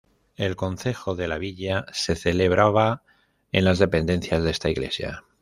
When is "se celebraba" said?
1.93-3.03